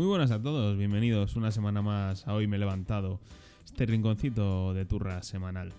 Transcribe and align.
Muy 0.00 0.06
buenas 0.06 0.30
a 0.30 0.40
todos, 0.40 0.78
bienvenidos 0.78 1.36
una 1.36 1.50
semana 1.50 1.82
más 1.82 2.26
a 2.26 2.32
Hoy 2.32 2.46
Me 2.46 2.56
He 2.56 2.58
Levantado, 2.58 3.20
este 3.66 3.84
rinconcito 3.84 4.72
de 4.72 4.86
turra 4.86 5.22
semanal. 5.22 5.74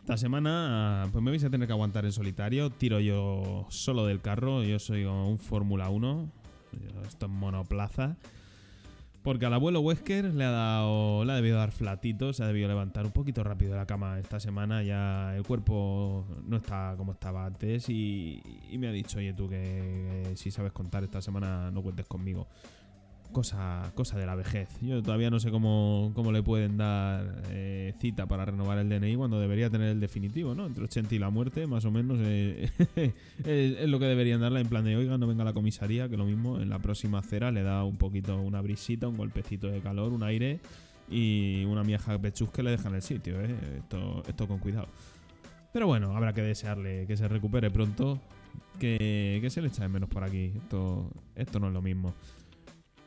Esta 0.00 0.16
semana 0.16 1.08
pues 1.12 1.22
me 1.22 1.30
vais 1.30 1.44
a 1.44 1.50
tener 1.50 1.68
que 1.68 1.72
aguantar 1.72 2.04
en 2.04 2.10
solitario, 2.10 2.70
tiro 2.70 2.98
yo 2.98 3.64
solo 3.68 4.06
del 4.06 4.20
carro, 4.20 4.64
yo 4.64 4.80
soy 4.80 5.04
un 5.04 5.38
Fórmula 5.38 5.88
1, 5.88 6.32
esto 7.06 7.26
es 7.26 7.30
monoplaza. 7.30 8.16
Porque 9.22 9.46
al 9.46 9.54
abuelo 9.54 9.80
Wesker 9.80 10.34
le 10.34 10.44
ha 10.44 10.50
dado. 10.50 11.24
Le 11.24 11.32
ha 11.32 11.36
debido 11.36 11.56
dar 11.56 11.70
flatito, 11.70 12.34
se 12.34 12.42
ha 12.42 12.46
debido 12.46 12.68
levantar 12.68 13.06
un 13.06 13.12
poquito 13.12 13.42
rápido 13.42 13.70
de 13.70 13.78
la 13.78 13.86
cama 13.86 14.18
esta 14.18 14.38
semana. 14.38 14.82
Ya 14.82 15.34
el 15.34 15.44
cuerpo 15.44 16.26
no 16.46 16.58
está 16.58 16.92
como 16.98 17.12
estaba 17.12 17.46
antes. 17.46 17.88
Y, 17.88 18.42
me 18.78 18.88
ha 18.88 18.92
dicho, 18.92 19.16
oye, 19.16 19.32
tú 19.32 19.48
que, 19.48 20.24
que 20.28 20.36
si 20.36 20.50
sabes 20.50 20.72
contar 20.72 21.04
esta 21.04 21.22
semana 21.22 21.70
no 21.70 21.82
cuentes 21.82 22.04
conmigo 22.04 22.48
cosa, 23.34 23.92
cosa 23.94 24.18
de 24.18 24.24
la 24.24 24.34
vejez. 24.34 24.70
Yo 24.80 25.02
todavía 25.02 25.28
no 25.28 25.38
sé 25.38 25.50
cómo, 25.50 26.12
cómo 26.14 26.32
le 26.32 26.42
pueden 26.42 26.78
dar 26.78 27.42
eh, 27.50 27.92
cita 27.98 28.24
para 28.24 28.46
renovar 28.46 28.78
el 28.78 28.88
DNI 28.88 29.16
cuando 29.16 29.38
debería 29.38 29.68
tener 29.68 29.88
el 29.88 30.00
definitivo, 30.00 30.54
¿no? 30.54 30.64
Entre 30.64 30.82
80 30.82 31.14
y 31.14 31.18
la 31.18 31.28
muerte, 31.28 31.66
más 31.66 31.84
o 31.84 31.90
menos, 31.90 32.16
eh, 32.22 32.70
es, 33.44 33.88
lo 33.88 33.98
que 33.98 34.06
deberían 34.06 34.40
darle 34.40 34.60
en 34.60 34.68
plan 34.68 34.84
de, 34.84 34.96
oiga, 34.96 35.18
no 35.18 35.26
venga 35.26 35.44
la 35.44 35.52
comisaría, 35.52 36.08
que 36.08 36.16
lo 36.16 36.24
mismo 36.24 36.58
en 36.58 36.70
la 36.70 36.78
próxima 36.78 37.18
acera 37.18 37.50
le 37.50 37.62
da 37.62 37.84
un 37.84 37.98
poquito, 37.98 38.40
una 38.40 38.62
brisita, 38.62 39.06
un 39.08 39.18
golpecito 39.18 39.66
de 39.66 39.80
calor, 39.80 40.14
un 40.14 40.22
aire 40.22 40.60
y 41.10 41.64
una 41.66 41.82
mieja 41.82 42.18
pechus 42.18 42.48
que 42.48 42.62
le 42.62 42.70
dejan 42.70 42.94
el 42.94 43.02
sitio, 43.02 43.38
¿eh? 43.42 43.54
Esto, 43.76 44.22
esto 44.26 44.48
con 44.48 44.58
cuidado. 44.60 44.88
Pero 45.74 45.88
bueno, 45.88 46.16
habrá 46.16 46.32
que 46.32 46.40
desearle 46.40 47.04
que 47.06 47.16
se 47.16 47.26
recupere 47.26 47.68
pronto, 47.68 48.20
que, 48.78 49.38
que 49.42 49.50
se 49.50 49.60
le 49.60 49.68
echa 49.68 49.82
de 49.82 49.88
menos 49.88 50.08
por 50.08 50.22
aquí. 50.22 50.52
Esto, 50.56 51.10
esto 51.34 51.58
no 51.58 51.66
es 51.66 51.72
lo 51.72 51.82
mismo. 51.82 52.14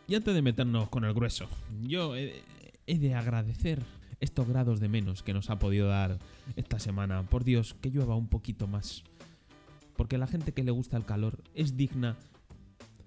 Y 0.08 0.16
antes 0.16 0.34
de 0.34 0.42
meternos 0.42 0.88
con 0.88 1.04
el 1.04 1.14
grueso, 1.14 1.48
yo 1.82 2.16
he, 2.16 2.42
de 2.88 3.14
agradecer 3.14 3.84
estos 4.22 4.48
grados 4.48 4.80
de 4.80 4.88
menos 4.88 5.22
que 5.22 5.34
nos 5.34 5.50
ha 5.50 5.60
podido 5.60 5.90
dar 5.90 6.18
esta 6.56 6.80
semana. 6.80 7.24
Por 7.24 7.44
Dios, 7.44 7.76
que 7.82 7.92
llueva 7.92 8.16
un 8.16 8.30
poquito 8.30 8.68
más. 8.68 9.04
Porque 9.98 10.18
la 10.18 10.28
gente 10.28 10.54
que 10.54 10.64
le 10.64 10.72
gusta 10.72 10.96
el 10.96 11.04
calor 11.04 11.44
es 11.54 11.76
digna 11.76 12.16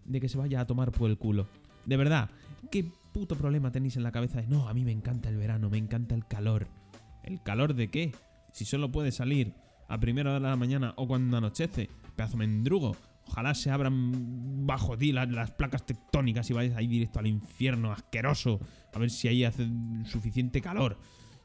de 0.04 0.20
que 0.20 0.28
se 0.28 0.36
vaya 0.36 0.60
a 0.60 0.66
tomar 0.66 0.92
por 0.92 1.08
el 1.08 1.16
culo. 1.16 1.46
De 1.86 1.96
verdad, 1.96 2.30
¿qué 2.70 2.84
puto 3.14 3.34
problema 3.34 3.72
tenéis 3.72 3.96
en 3.96 4.02
la 4.02 4.12
cabeza 4.12 4.42
de 4.42 4.46
no, 4.46 4.68
a 4.68 4.74
mí 4.74 4.84
me 4.84 4.92
encanta 4.92 5.30
el 5.30 5.38
verano, 5.38 5.70
me 5.70 5.78
encanta 5.78 6.14
el 6.14 6.26
calor? 6.26 6.66
¿El 7.22 7.42
calor 7.42 7.74
de 7.74 7.90
qué? 7.90 8.12
Si 8.52 8.66
solo 8.66 8.92
puede 8.92 9.10
salir 9.10 9.54
a 9.88 9.98
primera 9.98 10.30
hora 10.30 10.40
de 10.40 10.50
la 10.50 10.56
mañana 10.56 10.92
o 10.96 11.06
cuando 11.06 11.38
anochece, 11.38 11.88
pedazo 12.14 12.36
mendrugo. 12.36 12.94
Ojalá 13.30 13.54
se 13.54 13.70
abran 13.70 14.66
bajo 14.66 14.98
ti 14.98 15.12
las, 15.12 15.52
placas 15.52 15.86
tectónicas 15.86 16.50
y 16.50 16.52
vayas 16.52 16.76
ahí 16.76 16.88
directo 16.88 17.20
al 17.20 17.28
infierno 17.28 17.92
asqueroso. 17.92 18.58
A 18.92 18.98
ver 18.98 19.10
si 19.10 19.28
ahí 19.28 19.44
hace 19.44 19.68
suficiente 20.04 20.60
calor. 20.60 20.98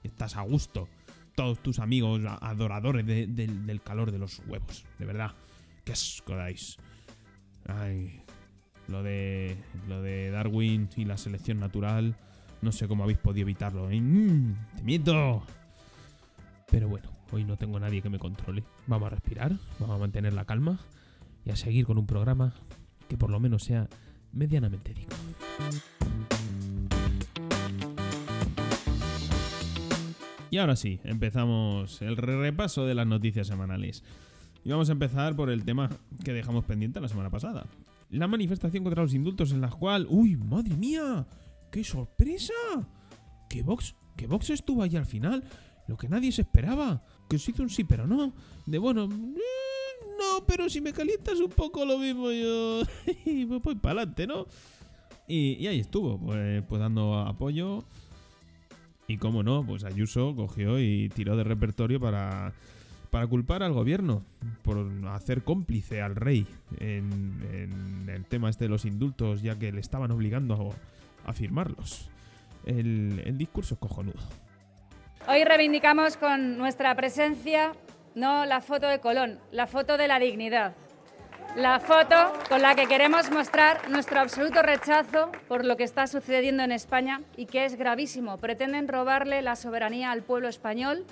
Estás 0.03 0.36
a 0.36 0.42
gusto. 0.42 0.89
Todos 1.36 1.61
tus 1.61 1.77
amigos 1.77 2.22
adoradores 2.42 3.05
del 3.05 3.81
calor 3.83 4.11
de 4.11 4.17
los 4.17 4.42
huevos. 4.47 4.83
De 4.97 5.05
verdad. 5.05 5.33
Qué 5.83 5.92
asco 5.92 6.36
dais. 6.36 6.77
Ay. 7.67 8.20
Lo 8.88 9.03
de. 9.03 9.55
Lo 9.88 10.02
de 10.02 10.31
Darwin 10.31 10.89
y 10.95 11.05
la 11.05 11.17
selección 11.17 11.59
natural. 11.59 12.16
No 12.64 12.72
sé 12.72 12.88
cómo 12.88 13.03
habéis 13.03 13.20
podido 13.20 13.44
evitarlo. 13.44 13.92
¿eh? 13.92 14.02
Mm, 14.02 14.55
¡Te 14.77 14.83
miento! 14.83 15.44
Pero 16.72 16.88
bueno, 16.89 17.11
hoy 17.31 17.44
no 17.44 17.58
tengo 17.58 17.80
nadie 17.80 18.02
que 18.02 18.10
me 18.10 18.17
controle. 18.17 18.64
Vamos 18.87 19.05
a 19.05 19.10
respirar, 19.11 19.52
vamos 19.80 19.98
a 19.98 19.99
mantener 19.99 20.33
la 20.33 20.45
calma 20.45 20.80
y 21.45 21.52
a 21.52 21.56
seguir 21.56 21.86
con 21.86 21.98
un 21.98 22.08
programa 22.08 22.54
que 23.08 23.17
por 23.17 23.30
lo 23.30 23.39
menos 23.39 23.64
sea 23.64 23.88
medianamente 24.33 24.94
digno. 24.94 25.16
Y 30.50 30.58
ahora 30.58 30.76
sí, 30.76 31.00
empezamos 31.04 32.02
el 32.02 32.17
repaso 32.17 32.86
de 32.86 32.95
las 32.95 33.05
noticias 33.05 33.48
semanales. 33.48 34.04
Y 34.64 34.70
vamos 34.70 34.89
a 34.89 34.94
empezar 34.94 35.36
por 35.36 35.50
el 35.50 35.64
tema 35.64 35.89
que 36.23 36.34
dejamos 36.34 36.66
pendiente 36.66 37.02
la 37.02 37.08
semana 37.08 37.30
pasada. 37.30 37.67
La 38.10 38.28
manifestación 38.28 38.84
contra 38.84 39.04
los 39.04 39.14
indultos 39.14 39.52
en 39.52 39.61
la 39.61 39.70
cual... 39.70 40.08
¡Uy, 40.10 40.38
madre 40.38 40.76
mía! 40.76 41.28
¡Qué 41.72 41.84
sorpresa! 41.84 42.54
¡Que 43.50 43.64
Vox, 43.64 43.95
que 44.16 44.28
Vox 44.28 44.50
estuvo 44.50 44.82
ahí 44.82 44.95
al 44.95 45.05
final! 45.05 45.44
Lo 45.88 45.98
que 45.98 46.10
nadie 46.10 46.32
se 46.32 46.44
esperaba. 46.44 47.04
Que 47.30 47.38
se 47.38 47.52
hizo 47.52 47.61
un 47.61 47.70
sí 47.70 47.84
pero 47.84 48.08
no. 48.08 48.34
De 48.66 48.78
bueno... 48.78 49.08
No, 50.17 50.45
pero 50.45 50.70
si 50.70 50.81
me 50.81 50.93
calientas 50.93 51.39
un 51.39 51.49
poco 51.49 51.86
lo 51.86 51.98
mismo 51.98 52.31
yo. 52.31 52.81
pues 53.05 53.61
voy 53.61 53.76
para 53.76 54.02
adelante, 54.02 54.27
¿no? 54.27 54.45
Y, 55.27 55.65
ahí 55.67 55.80
estuvo, 55.80 56.20
pues, 56.20 56.64
pues, 56.67 56.80
dando 56.80 57.20
apoyo. 57.20 57.83
Y 59.08 59.17
como 59.17 59.43
no, 59.43 59.64
pues 59.65 59.83
Ayuso 59.83 60.36
cogió 60.36 60.80
y 60.80 61.09
tiró 61.09 61.37
de 61.37 61.43
repertorio 61.43 61.99
para, 61.99 62.54
para 63.11 63.27
culpar 63.27 63.61
al 63.61 63.71
gobierno 63.71 64.23
por 64.64 64.87
hacer 65.09 65.43
cómplice 65.43 66.02
al 66.02 66.15
rey 66.15 66.48
en, 66.80 68.08
el 68.08 68.25
tema 68.25 68.49
este 68.49 68.65
de 68.65 68.70
los 68.70 68.86
indultos, 68.86 69.43
ya 69.43 69.59
que 69.59 69.71
le 69.71 69.80
estaban 69.80 70.09
obligando 70.09 70.73
a, 71.25 71.33
firmarlos. 71.33 72.09
El 72.65 73.37
discurso 73.37 73.75
es 73.75 73.80
cojonudo. 73.80 74.20
Hoy 75.27 75.43
reivindicamos 75.43 76.17
con 76.17 76.58
nuestra 76.58 76.95
presencia 76.95 77.73
no 78.15 78.45
la 78.45 78.61
foto 78.61 78.87
de 78.87 78.99
Colón, 78.99 79.39
la 79.52 79.67
foto 79.67 79.98
de 79.98 80.08
la 80.08 80.20
dignidad. 80.20 80.73
La 81.55 81.80
foto 81.80 82.33
con 82.49 82.61
la 82.61 82.76
que 82.76 82.87
queremos 82.87 83.30
mostrar 83.30 83.89
nuestro 83.89 84.20
absoluto 84.20 84.61
rechazo 84.61 85.31
por 85.48 85.64
lo 85.64 85.77
que 85.77 85.83
está 85.83 86.08
sucediendo 86.08 86.64
en 86.64 86.71
España 86.71 87.21
y 87.37 87.45
que 87.45 87.65
es 87.65 87.75
gravísimo. 87.75 88.37
Pretenden 88.37 88.87
robarle 88.87 89.42
la 89.42 89.55
soberanía 89.55 90.11
al 90.11 90.21
pueblo 90.21 90.49
español, 90.49 91.05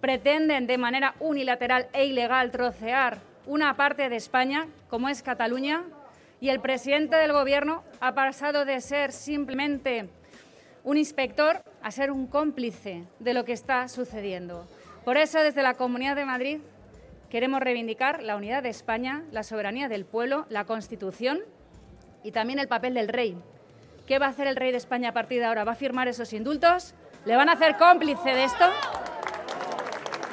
pretenden 0.00 0.66
de 0.66 0.78
manera 0.78 1.14
unilateral 1.20 1.88
e 1.92 2.06
ilegal 2.06 2.50
trocear 2.50 3.18
una 3.46 3.76
parte 3.76 4.08
de 4.08 4.16
España, 4.16 4.68
como 4.88 5.08
es 5.08 5.22
Cataluña, 5.22 5.82
y 6.40 6.48
el 6.48 6.60
presidente 6.60 7.16
del 7.16 7.32
Gobierno 7.32 7.84
ha 8.00 8.14
pasado 8.14 8.64
de 8.64 8.80
ser 8.80 9.12
simplemente 9.12 10.08
un 10.84 10.96
inspector 10.96 11.62
a 11.82 11.90
ser 11.90 12.10
un 12.10 12.26
cómplice 12.26 13.04
de 13.18 13.34
lo 13.34 13.44
que 13.44 13.52
está 13.52 13.88
sucediendo. 13.88 14.66
Por 15.04 15.16
eso, 15.16 15.40
desde 15.40 15.62
la 15.62 15.74
Comunidad 15.74 16.14
de 16.14 16.26
Madrid, 16.26 16.60
queremos 17.30 17.60
reivindicar 17.60 18.22
la 18.22 18.36
unidad 18.36 18.62
de 18.62 18.68
España, 18.68 19.22
la 19.32 19.42
soberanía 19.42 19.88
del 19.88 20.04
pueblo, 20.04 20.46
la 20.50 20.64
Constitución 20.64 21.40
y 22.22 22.32
también 22.32 22.58
el 22.58 22.68
papel 22.68 22.94
del 22.94 23.08
rey. 23.08 23.36
¿Qué 24.06 24.18
va 24.18 24.26
a 24.26 24.30
hacer 24.30 24.46
el 24.46 24.56
rey 24.56 24.72
de 24.72 24.76
España 24.76 25.10
a 25.10 25.12
partir 25.12 25.38
de 25.38 25.46
ahora? 25.46 25.64
¿Va 25.64 25.72
a 25.72 25.76
firmar 25.76 26.08
esos 26.08 26.32
indultos? 26.32 26.94
¿Le 27.24 27.36
van 27.36 27.48
a 27.48 27.52
hacer 27.52 27.76
cómplice 27.76 28.30
de 28.30 28.44
esto? 28.44 28.64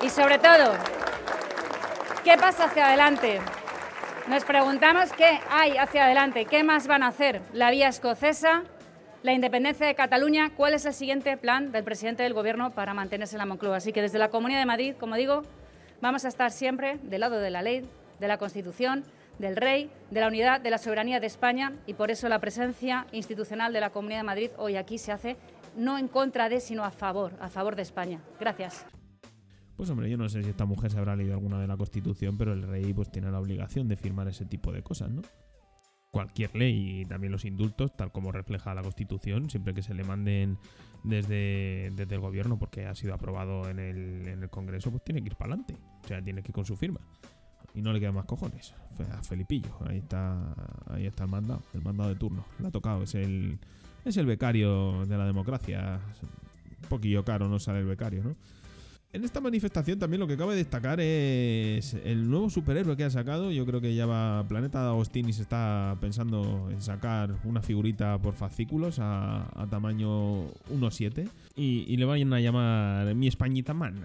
Y 0.01 0.09
sobre 0.09 0.37
todo, 0.37 0.73
¿qué 2.23 2.35
pasa 2.37 2.65
hacia 2.65 2.87
adelante? 2.87 3.39
Nos 4.27 4.43
preguntamos 4.43 5.13
qué 5.13 5.39
hay 5.49 5.77
hacia 5.77 6.05
adelante, 6.05 6.45
qué 6.45 6.63
más 6.63 6.87
van 6.87 7.03
a 7.03 7.07
hacer. 7.07 7.41
La 7.53 7.71
vía 7.71 7.87
escocesa, 7.87 8.63
la 9.27 9.33
independencia 9.33 9.85
de 9.85 9.93
Cataluña, 9.93 10.51
cuál 10.55 10.73
es 10.73 10.85
el 10.85 10.93
siguiente 10.93 11.35
plan 11.35 11.73
del 11.73 11.83
presidente 11.83 12.23
del 12.23 12.33
Gobierno 12.33 12.71
para 12.71 12.93
mantenerse 12.93 13.35
en 13.35 13.39
la 13.39 13.45
Moncloa. 13.45 13.75
Así 13.75 13.91
que 13.91 14.01
desde 14.01 14.19
la 14.19 14.29
Comunidad 14.29 14.59
de 14.59 14.65
Madrid, 14.65 14.95
como 14.97 15.17
digo, 15.17 15.43
vamos 16.01 16.23
a 16.23 16.29
estar 16.29 16.49
siempre 16.49 16.97
del 17.03 17.19
lado 17.19 17.37
de 17.37 17.49
la 17.49 17.61
ley, 17.61 17.85
de 18.21 18.27
la 18.29 18.37
Constitución, 18.37 19.03
del 19.37 19.57
rey, 19.57 19.91
de 20.11 20.21
la 20.21 20.29
unidad, 20.29 20.61
de 20.61 20.69
la 20.69 20.77
soberanía 20.77 21.19
de 21.19 21.27
España 21.27 21.73
y 21.85 21.93
por 21.93 22.09
eso 22.09 22.29
la 22.29 22.39
presencia 22.39 23.05
institucional 23.11 23.73
de 23.73 23.81
la 23.81 23.89
Comunidad 23.89 24.19
de 24.19 24.23
Madrid 24.23 24.51
hoy 24.55 24.77
aquí 24.77 24.97
se 24.97 25.11
hace 25.11 25.35
no 25.75 25.97
en 25.97 26.07
contra 26.07 26.47
de, 26.47 26.61
sino 26.61 26.85
a 26.85 26.91
favor, 26.91 27.33
a 27.41 27.49
favor 27.49 27.75
de 27.75 27.81
España. 27.81 28.21
Gracias. 28.39 28.85
Pues 29.75 29.89
hombre, 29.89 30.09
yo 30.09 30.15
no 30.15 30.29
sé 30.29 30.41
si 30.41 30.51
esta 30.51 30.63
mujer 30.63 30.89
se 30.89 30.99
habrá 30.99 31.17
leído 31.17 31.33
alguna 31.33 31.59
de 31.59 31.67
la 31.67 31.75
Constitución, 31.75 32.37
pero 32.37 32.53
el 32.53 32.63
rey 32.63 32.93
pues 32.93 33.11
tiene 33.11 33.29
la 33.29 33.41
obligación 33.41 33.89
de 33.89 33.97
firmar 33.97 34.29
ese 34.29 34.45
tipo 34.45 34.71
de 34.71 34.83
cosas, 34.83 35.11
¿no? 35.11 35.21
Cualquier 36.11 36.55
ley 36.55 37.01
y 37.01 37.05
también 37.05 37.31
los 37.31 37.45
indultos, 37.45 37.95
tal 37.95 38.11
como 38.11 38.31
refleja 38.31 38.73
la 38.73 38.81
Constitución, 38.81 39.49
siempre 39.49 39.73
que 39.73 39.83
se 39.83 39.93
le 39.93 40.03
manden 40.03 40.57
desde, 41.03 41.91
desde 41.95 42.15
el 42.15 42.21
gobierno 42.21 42.57
porque 42.57 42.85
ha 42.85 42.95
sido 42.95 43.13
aprobado 43.13 43.69
en 43.69 43.79
el, 43.79 44.27
en 44.27 44.43
el 44.43 44.49
Congreso, 44.49 44.91
pues 44.91 45.03
tiene 45.03 45.21
que 45.21 45.27
ir 45.27 45.35
para 45.35 45.53
adelante. 45.53 45.75
O 46.03 46.07
sea, 46.07 46.21
tiene 46.21 46.41
que 46.41 46.49
ir 46.49 46.55
con 46.55 46.65
su 46.65 46.75
firma. 46.75 46.99
Y 47.73 47.81
no 47.81 47.93
le 47.93 47.99
quedan 47.99 48.15
más 48.15 48.25
cojones. 48.25 48.73
A 49.11 49.21
Felipillo, 49.21 49.77
ahí 49.87 49.97
está, 49.97 50.55
ahí 50.87 51.05
está 51.05 51.25
el 51.25 51.29
mandado, 51.29 51.61
el 51.73 51.81
mandado 51.81 52.09
de 52.09 52.15
turno. 52.15 52.45
Le 52.59 52.67
ha 52.67 52.71
tocado, 52.71 53.03
es 53.03 53.13
el, 53.13 53.59
es 54.03 54.17
el 54.17 54.25
becario 54.25 55.05
de 55.05 55.17
la 55.17 55.25
democracia. 55.25 55.99
Un 56.81 56.89
poquillo 56.89 57.23
caro 57.23 57.47
no 57.47 57.59
sale 57.59 57.79
el 57.79 57.85
becario, 57.85 58.23
¿no? 58.23 58.35
En 59.13 59.23
esta 59.23 59.39
manifestación 59.39 59.99
también 59.99 60.19
lo 60.19 60.27
que 60.27 60.35
cabe 60.35 60.55
destacar 60.55 60.99
es 60.99 61.93
el 62.03 62.29
nuevo 62.29 62.49
superhéroe 62.49 62.97
que 62.97 63.05
ha 63.05 63.09
sacado. 63.09 63.51
Yo 63.51 63.65
creo 63.65 63.79
que 63.79 63.95
ya 63.95 64.05
va 64.05 64.45
Planeta 64.47 64.85
Agostini 64.85 65.31
se 65.31 65.43
está 65.43 65.97
pensando 66.01 66.67
en 66.69 66.81
sacar 66.81 67.33
una 67.45 67.61
figurita 67.61 68.17
por 68.21 68.33
fascículos 68.33 68.97
a, 68.99 69.65
tamaño 69.69 70.47
1.7 70.69 71.29
y, 71.55 71.85
y, 71.87 71.97
le 71.97 72.05
vayan 72.05 72.33
a 72.33 72.41
llamar 72.41 73.15
Mi 73.15 73.27
Españita 73.27 73.73
Man. 73.73 73.95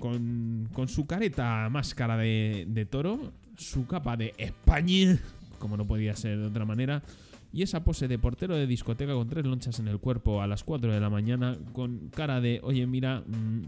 Con, 0.00 0.68
su 0.88 1.06
careta 1.06 1.68
máscara 1.70 2.16
de, 2.16 2.66
de 2.68 2.84
toro, 2.84 3.32
su 3.56 3.86
capa 3.86 4.16
de 4.16 4.34
España, 4.36 5.18
como 5.60 5.76
no 5.76 5.86
podía 5.86 6.14
ser 6.16 6.38
de 6.38 6.46
otra 6.46 6.66
manera, 6.66 7.02
y 7.54 7.62
esa 7.62 7.84
pose 7.84 8.08
de 8.08 8.18
portero 8.18 8.56
de 8.56 8.66
discoteca 8.66 9.14
con 9.14 9.28
tres 9.28 9.46
lonchas 9.46 9.78
en 9.78 9.86
el 9.86 10.00
cuerpo 10.00 10.42
a 10.42 10.48
las 10.48 10.64
4 10.64 10.92
de 10.92 11.00
la 11.00 11.08
mañana 11.08 11.56
con 11.72 12.10
cara 12.10 12.40
de, 12.40 12.60
oye, 12.64 12.84
mira, 12.86 13.20
mm, 13.20 13.62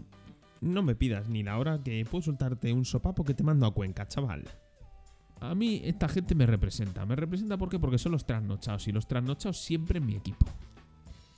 no 0.61 0.83
me 0.83 0.95
pidas 0.95 1.29
ni 1.29 1.43
la 1.43 1.57
hora 1.57 1.81
que 1.83 2.05
puedo 2.05 2.21
soltarte 2.21 2.73
un 2.73 2.85
sopapo 2.85 3.23
que 3.23 3.33
te 3.33 3.43
mando 3.43 3.65
a 3.65 3.73
Cuenca, 3.73 4.07
chaval. 4.07 4.43
A 5.39 5.53
mí 5.53 5.81
esta 5.83 6.07
gente 6.07 6.35
me 6.35 6.45
representa. 6.45 7.05
Me 7.05 7.15
representa 7.15 7.57
¿por 7.57 7.69
qué? 7.69 7.79
porque 7.79 7.97
son 7.97 8.11
los 8.11 8.25
trasnochados 8.25 8.87
y 8.87 8.91
los 8.91 9.07
trasnochados 9.07 9.59
siempre 9.59 9.99
en 9.99 10.05
mi 10.05 10.15
equipo. 10.15 10.45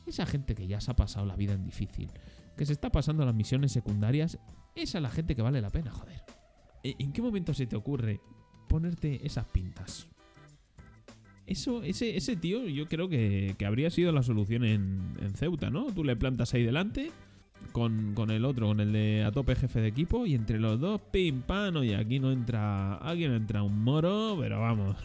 Esa 0.08 0.26
gente 0.26 0.56
que 0.56 0.68
ya 0.68 0.82
se 0.82 0.92
ha 0.92 0.96
pasado 0.96 1.26
la 1.26 1.36
vida 1.36 1.54
en 1.54 1.64
difícil, 1.64 2.10
que 2.58 2.66
se 2.66 2.74
está 2.74 2.92
pasando 2.92 3.26
las 3.26 3.36
misiones 3.36 3.72
secundarias, 3.72 4.40
esa 4.76 4.98
es 4.98 5.02
la 5.02 5.10
gente 5.10 5.36
que 5.36 5.42
vale 5.42 5.62
la 5.62 5.70
pena, 5.70 5.92
joder. 5.92 6.24
¿E-, 6.84 6.96
¿En 7.00 7.12
qué 7.12 7.22
momento 7.22 7.54
se 7.54 7.68
te 7.68 7.76
ocurre 7.76 8.22
ponerte 8.68 9.26
esas 9.26 9.46
pintas? 9.46 10.08
Eso, 11.46 11.84
ese, 11.84 12.16
ese 12.16 12.36
tío, 12.36 12.68
yo 12.68 12.88
creo 12.88 13.10
que, 13.10 13.56
que 13.58 13.66
habría 13.66 13.90
sido 13.90 14.12
la 14.12 14.24
solución 14.24 14.64
en, 14.64 15.16
en, 15.20 15.34
Ceuta, 15.34 15.72
¿no? 15.72 15.88
Tú 15.88 16.04
le 16.04 16.16
plantas 16.16 16.54
ahí 16.54 16.64
delante 16.64 17.12
con, 17.72 18.14
con, 18.14 18.32
el 18.32 18.46
otro, 18.46 18.68
con 18.68 18.80
el 18.80 18.92
de 18.92 19.24
a 19.24 19.32
tope 19.32 19.56
jefe 19.56 19.82
de 19.82 19.88
equipo, 19.88 20.26
y 20.26 20.36
entre 20.36 20.60
los 20.60 20.80
dos, 20.80 21.02
pim 21.12 21.42
pam, 21.42 21.84
y 21.84 21.94
aquí 21.94 22.20
no 22.20 22.32
entra. 22.32 23.00
Aquí 23.08 23.28
no 23.28 23.36
entra 23.36 23.64
un 23.64 23.84
moro, 23.84 24.38
pero 24.40 24.60
vamos. 24.60 24.96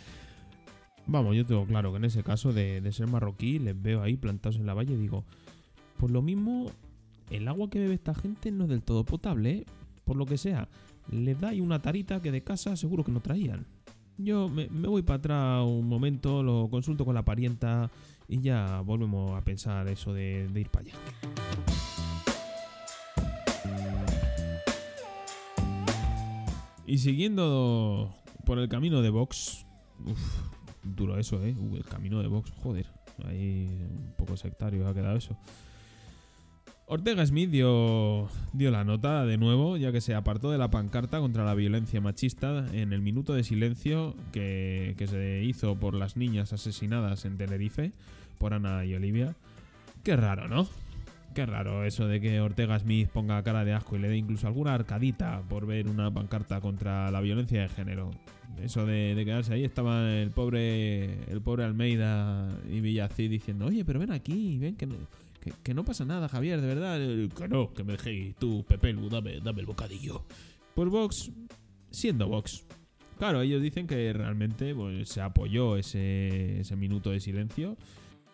vamos, 1.06 1.36
yo 1.36 1.44
tengo 1.46 1.66
claro 1.66 1.90
que 1.92 1.98
en 1.98 2.04
ese 2.04 2.22
caso 2.22 2.52
de, 2.52 2.80
de, 2.80 2.92
ser 2.92 3.06
marroquí, 3.06 3.58
les 3.58 3.80
veo 3.80 4.02
ahí 4.02 4.16
plantados 4.16 4.56
en 4.56 4.66
la 4.66 4.74
valle 4.74 4.94
y 4.94 4.98
digo, 4.98 5.24
pues 5.98 6.12
lo 6.12 6.22
mismo, 6.22 6.70
el 7.30 7.48
agua 7.48 7.68
que 7.68 7.80
bebe 7.80 7.94
esta 7.94 8.14
gente 8.14 8.50
no 8.50 8.64
es 8.64 8.70
del 8.70 8.82
todo 8.82 9.04
potable, 9.04 9.50
¿eh? 9.50 9.66
por 10.04 10.16
lo 10.16 10.26
que 10.26 10.38
sea. 10.38 10.68
Les 11.10 11.38
da 11.40 11.48
ahí 11.48 11.60
una 11.60 11.80
tarita 11.80 12.20
que 12.20 12.30
de 12.30 12.42
casa 12.42 12.76
seguro 12.76 13.04
que 13.04 13.12
no 13.12 13.20
traían. 13.20 13.66
Yo 14.16 14.48
me, 14.48 14.66
voy 14.66 15.02
para 15.02 15.18
atrás 15.18 15.64
un 15.64 15.86
momento, 15.86 16.42
lo 16.42 16.68
consulto 16.70 17.04
con 17.04 17.14
la 17.14 17.24
parienta 17.24 17.90
y 18.26 18.40
ya 18.40 18.80
volvemos 18.80 19.32
a 19.32 19.42
pensar 19.42 19.86
eso 19.88 20.12
de 20.12 20.50
ir 20.54 20.70
para 20.70 20.86
allá. 20.86 21.47
Y 26.88 26.96
siguiendo 26.96 28.16
por 28.46 28.58
el 28.58 28.66
camino 28.70 29.02
de 29.02 29.10
Vox, 29.10 29.66
uf, 30.06 30.18
duro 30.82 31.18
eso, 31.18 31.44
¿eh? 31.44 31.54
Uh, 31.54 31.76
el 31.76 31.84
camino 31.84 32.22
de 32.22 32.28
Vox, 32.28 32.50
joder, 32.62 32.86
ahí 33.26 33.68
un 33.90 34.14
poco 34.16 34.38
sectario 34.38 34.88
ha 34.88 34.94
quedado 34.94 35.18
eso. 35.18 35.36
Ortega 36.86 37.26
Smith 37.26 37.50
dio, 37.50 38.28
dio, 38.54 38.70
la 38.70 38.84
nota 38.84 39.26
de 39.26 39.36
nuevo, 39.36 39.76
ya 39.76 39.92
que 39.92 40.00
se 40.00 40.14
apartó 40.14 40.50
de 40.50 40.56
la 40.56 40.70
pancarta 40.70 41.20
contra 41.20 41.44
la 41.44 41.54
violencia 41.54 42.00
machista 42.00 42.64
en 42.72 42.94
el 42.94 43.02
minuto 43.02 43.34
de 43.34 43.44
silencio 43.44 44.16
que, 44.32 44.94
que, 44.96 45.06
se 45.06 45.44
hizo 45.44 45.78
por 45.78 45.92
las 45.92 46.16
niñas 46.16 46.54
asesinadas 46.54 47.26
en 47.26 47.36
Tenerife, 47.36 47.92
por 48.38 48.54
Ana 48.54 48.86
y 48.86 48.94
Olivia. 48.94 49.36
Qué 50.02 50.16
raro, 50.16 50.48
¿no? 50.48 50.66
Qué 51.38 51.46
raro 51.46 51.84
eso 51.84 52.08
de 52.08 52.20
que 52.20 52.40
Ortega 52.40 52.80
Smith 52.80 53.10
ponga 53.10 53.40
cara 53.44 53.64
de 53.64 53.72
asco 53.72 53.94
y 53.94 54.00
le 54.00 54.08
dé 54.08 54.16
incluso 54.16 54.48
alguna 54.48 54.74
arcadita 54.74 55.40
por 55.48 55.66
ver 55.66 55.86
una 55.86 56.12
pancarta 56.12 56.60
contra 56.60 57.12
la 57.12 57.20
violencia 57.20 57.62
de 57.62 57.68
género. 57.68 58.10
Eso 58.60 58.84
de, 58.84 59.14
de 59.14 59.24
quedarse 59.24 59.54
ahí 59.54 59.62
estaba 59.62 60.10
el 60.14 60.32
pobre 60.32 61.22
el 61.30 61.40
pobre 61.40 61.62
Almeida 61.62 62.48
y 62.68 62.80
Villací 62.80 63.28
diciendo, 63.28 63.66
oye, 63.66 63.84
pero 63.84 64.00
ven 64.00 64.10
aquí, 64.10 64.58
ven 64.58 64.74
que 64.74 64.86
no 64.86 64.96
que, 65.62 65.74
no 65.74 65.84
pasa 65.84 66.04
nada, 66.04 66.28
Javier, 66.28 66.60
de 66.60 66.66
verdad. 66.66 66.98
Que 67.36 67.46
no, 67.46 67.72
que 67.72 67.84
me 67.84 67.92
dejéis 67.92 68.34
tú, 68.34 68.64
Pepe, 68.66 68.92
dame, 69.08 69.38
dame 69.38 69.60
el 69.60 69.66
bocadillo. 69.66 70.24
Pues 70.74 70.88
Vox, 70.88 71.30
siendo 71.92 72.26
Vox. 72.26 72.66
Claro, 73.16 73.42
ellos 73.42 73.62
dicen 73.62 73.86
que 73.86 74.12
realmente 74.12 74.74
pues, 74.74 75.08
se 75.08 75.20
apoyó 75.20 75.76
ese, 75.76 76.62
ese 76.62 76.74
minuto 76.74 77.10
de 77.10 77.20
silencio 77.20 77.76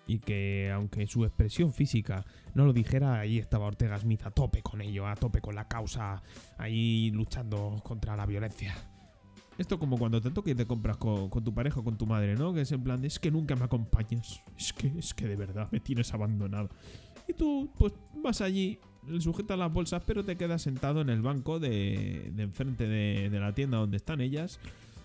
y 0.06 0.18
que 0.18 0.70
aunque 0.72 1.06
su 1.06 1.24
expresión 1.24 1.72
física 1.72 2.24
no 2.54 2.64
lo 2.64 2.72
dijera, 2.72 3.18
ahí 3.18 3.38
estaba 3.38 3.66
Ortega 3.66 3.98
Smith 3.98 4.22
a 4.24 4.30
tope 4.30 4.62
con 4.62 4.80
ello, 4.80 5.06
a 5.06 5.14
tope 5.14 5.40
con 5.40 5.54
la 5.54 5.68
causa, 5.68 6.22
ahí 6.58 7.10
luchando 7.12 7.80
contra 7.82 8.16
la 8.16 8.26
violencia. 8.26 8.74
Esto 9.56 9.78
como 9.78 9.98
cuando 9.98 10.20
te 10.20 10.30
toca 10.30 10.50
y 10.50 10.54
te 10.54 10.66
compras 10.66 10.96
con, 10.96 11.30
tu 11.30 11.54
pareja 11.54 11.80
o 11.80 11.84
con 11.84 11.96
tu 11.96 12.06
madre, 12.06 12.34
¿no? 12.34 12.52
Que 12.52 12.62
es 12.62 12.72
en 12.72 12.82
plan 12.82 13.00
de, 13.00 13.06
es 13.06 13.20
que 13.20 13.30
nunca 13.30 13.54
me 13.54 13.64
acompañas. 13.64 14.42
Es 14.58 14.72
que, 14.72 14.88
es 14.98 15.14
que 15.14 15.28
de 15.28 15.36
verdad 15.36 15.68
me 15.70 15.78
tienes 15.78 16.12
abandonado. 16.12 16.70
Y 17.28 17.34
tú, 17.34 17.70
pues 17.78 17.92
vas 18.22 18.40
allí, 18.40 18.80
le 19.06 19.20
sujetas 19.20 19.58
las 19.58 19.72
bolsas, 19.72 20.02
pero 20.06 20.24
te 20.24 20.36
quedas 20.36 20.62
sentado 20.62 21.00
en 21.00 21.08
el 21.08 21.22
banco 21.22 21.60
de, 21.60 22.32
enfrente 22.36 22.86
de, 22.86 23.30
la 23.38 23.54
tienda 23.54 23.78
donde 23.78 23.96
están 23.96 24.20
ellas, 24.20 24.58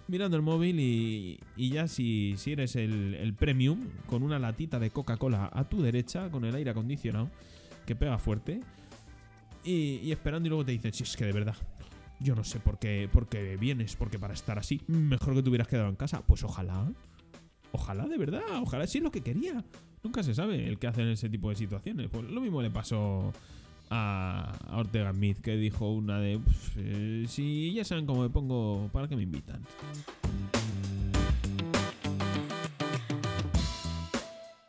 mirando 0.10 0.36
el 0.36 0.44
móvil 0.44 0.80
y, 0.80 1.40
y 1.56 1.70
ya 1.70 1.88
si, 1.88 2.36
si 2.38 2.52
eres 2.52 2.76
el, 2.76 3.34
premium, 3.38 3.80
con 4.08 4.24
una 4.24 4.40
latita 4.40 4.80
de 4.80 4.90
Coca-Cola 4.90 5.50
a 5.54 5.70
tu 5.70 5.82
derecha, 5.82 6.30
con 6.30 6.44
el 6.46 6.56
aire 6.56 6.72
acondicionado, 6.72 7.30
que 7.86 7.96
pega 7.96 8.18
fuerte, 8.18 8.60
y, 9.64 10.00
y 10.04 10.12
esperando 10.12 10.48
y 10.48 10.50
luego 10.50 10.66
te 10.66 10.72
dicen, 10.72 10.94
si 10.94 11.04
es 11.04 11.16
que 11.16 11.26
de 11.26 11.32
verdad, 11.32 11.56
yo 12.20 12.36
no 12.36 12.44
sé 12.44 12.60
por 12.60 12.80
qué, 12.80 13.10
por 13.12 13.28
qué 13.28 13.56
vienes, 13.58 13.96
porque 13.96 14.20
para 14.20 14.34
estar 14.34 14.60
así, 14.60 14.82
mejor 14.88 15.36
que 15.36 15.44
te 15.44 15.50
hubieras 15.50 15.68
quedado 15.68 15.90
en 15.90 15.96
casa. 15.96 16.22
Pues 16.26 16.44
ojalá. 16.44 16.92
Ojalá, 17.72 18.08
de 18.08 18.18
verdad. 18.18 18.42
Ojalá 18.62 18.88
sí 18.88 18.98
es 18.98 19.04
lo 19.04 19.12
que 19.12 19.22
quería. 19.22 19.64
Nunca 20.04 20.24
se 20.24 20.34
sabe 20.34 20.68
el 20.68 20.80
que 20.80 20.88
hace 20.88 21.02
en 21.02 21.10
ese 21.10 21.30
tipo 21.30 21.50
de 21.50 21.56
situaciones. 21.56 22.10
Pues 22.10 22.26
lo 22.26 22.42
mismo 22.42 22.62
le 22.62 22.70
pasó 22.70 23.32
a, 23.90 24.54
Ortega 24.72 25.12
Smith, 25.14 25.40
que 25.40 25.58
dijo 25.58 25.92
una 25.92 26.20
de... 26.20 26.40
Eh, 26.78 27.26
si 27.28 27.74
ya 27.74 27.84
saben 27.84 28.06
cómo 28.06 28.22
me 28.22 28.30
pongo, 28.30 28.90
¿para 28.92 29.08
qué 29.08 29.16
me 29.16 29.24
invitan? 29.24 29.62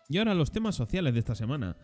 Y 0.09 0.19
ahora 0.19 0.35
los 0.35 0.51
temas 0.51 0.75
sociales 0.75 1.15
de 1.15 1.21
esta 1.21 1.35
semana. 1.35 1.77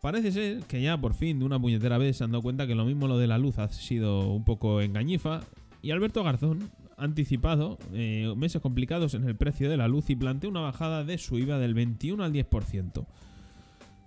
Parece 0.00 0.30
ser 0.30 0.60
que 0.64 0.80
ya 0.80 1.00
por 1.00 1.14
fin 1.14 1.38
de 1.40 1.44
una 1.44 1.58
puñetera 1.58 1.98
vez 1.98 2.18
se 2.18 2.24
han 2.24 2.30
dado 2.30 2.42
cuenta 2.42 2.66
que 2.66 2.74
lo 2.74 2.84
mismo 2.84 3.08
lo 3.08 3.18
de 3.18 3.26
la 3.26 3.38
luz 3.38 3.58
ha 3.58 3.68
sido 3.68 4.28
un 4.28 4.44
poco 4.44 4.80
engañifa 4.80 5.40
y 5.82 5.90
Alberto 5.90 6.22
Garzón 6.22 6.70
ha 6.96 7.04
anticipado 7.04 7.78
eh, 7.92 8.32
meses 8.36 8.62
complicados 8.62 9.14
en 9.14 9.24
el 9.24 9.36
precio 9.36 9.68
de 9.68 9.76
la 9.76 9.88
luz 9.88 10.08
y 10.10 10.16
plantea 10.16 10.50
una 10.50 10.60
bajada 10.60 11.02
de 11.02 11.18
su 11.18 11.38
IVA 11.38 11.58
del 11.58 11.74
21 11.74 12.22
al 12.22 12.32
10%. 12.32 13.06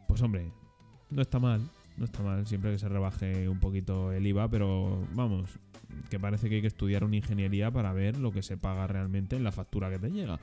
Pues 0.08 0.22
hombre, 0.22 0.52
no 1.10 1.22
está 1.22 1.40
mal, 1.40 1.62
no 2.00 2.06
está 2.06 2.24
mal 2.24 2.48
siempre 2.48 2.72
que 2.72 2.80
se 2.80 2.88
rebaje 2.88 3.50
un 3.50 3.60
poquito 3.60 4.14
el 4.14 4.26
IVA, 4.26 4.50
pero 4.50 5.06
vamos, 5.14 5.50
que 6.10 6.20
parece 6.20 6.50
que 6.50 6.56
hay 6.56 6.62
que 6.62 6.68
estudiar 6.68 7.04
una 7.04 7.18
ingeniería 7.18 7.70
para 7.70 7.92
ver 7.92 8.18
lo 8.18 8.32
que 8.32 8.42
se 8.42 8.58
paga 8.58 8.88
realmente 8.88 9.36
en 9.36 9.44
la 9.44 9.52
factura 9.52 9.90
que 9.90 10.00
te 10.00 10.10
llega. 10.10 10.40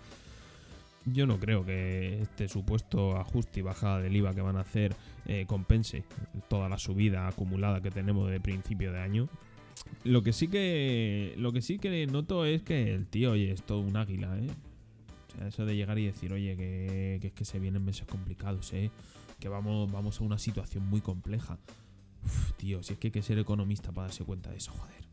Yo 1.07 1.27
no 1.27 1.39
creo 1.39 1.65
que 1.65 2.21
este 2.21 2.49
supuesto 2.49 3.17
ajuste 3.17 3.61
y 3.61 3.63
bajada 3.63 4.01
del 4.01 4.15
IVA 4.17 4.35
que 4.35 4.43
van 4.43 4.57
a 4.57 4.61
hacer 4.61 4.95
eh, 5.25 5.47
compense 5.47 6.05
toda 6.49 6.69
la 6.69 6.79
subida 6.79 7.27
acumulada 7.27 7.81
que 7.81 7.91
tenemos 7.91 8.31
de 8.31 8.41
principio 8.41 8.93
de 8.93 9.01
año. 9.01 9.29
Lo 10.05 10.23
que 10.23 10.33
sí 10.33 10.49
que 10.49 11.35
lo 11.39 11.53
que 11.53 11.63
sí 11.63 11.79
que 11.79 12.07
noto 12.07 12.45
es 12.45 12.63
que 12.63 12.93
el 12.93 13.07
tío, 13.07 13.33
oye, 13.33 13.53
es 13.53 13.63
todo 13.63 13.81
un 13.81 13.97
águila, 13.97 14.37
¿eh? 14.37 14.49
O 15.29 15.39
sea, 15.39 15.49
eso 15.49 15.65
de 15.65 15.77
llegar 15.77 15.99
y 15.99 16.07
decir, 16.07 16.33
oye, 16.33 16.57
que, 16.57 17.19
que 17.21 17.29
es 17.29 17.33
que 17.33 17.45
se 17.45 17.61
vienen 17.61 17.85
meses 17.85 18.07
complicados, 18.07 18.73
¿eh? 18.73 18.91
Que 19.38 19.49
vamos, 19.49 19.90
vamos 19.90 20.21
a 20.21 20.25
una 20.25 20.38
situación 20.38 20.87
muy 20.88 21.00
compleja. 21.00 21.59
Uf, 22.25 22.52
tío, 22.55 22.83
si 22.83 22.95
es 22.95 22.99
que 22.99 23.09
hay 23.09 23.12
que 23.12 23.23
ser 23.23 23.38
economista 23.38 23.93
para 23.93 24.09
darse 24.09 24.25
cuenta 24.25 24.50
de 24.50 24.57
eso, 24.57 24.73
joder. 24.73 25.07